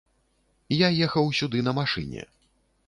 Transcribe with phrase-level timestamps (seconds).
[0.85, 2.21] Я ехаў сюды на машыне.